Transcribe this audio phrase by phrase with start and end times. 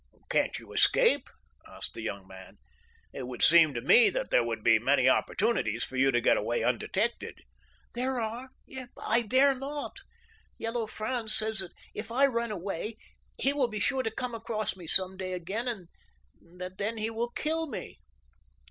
[0.31, 1.29] "Can't you escape?"
[1.67, 2.57] asked the young man.
[3.13, 6.37] "It would seem to me that there would be many opportunities for you to get
[6.37, 7.35] away undetected."
[7.93, 9.97] "There are, but I dare not.
[10.57, 12.95] Yellow Franz says that if I run away
[13.39, 15.87] he will be sure to come across me some day again and
[16.59, 17.99] that then he will kill me."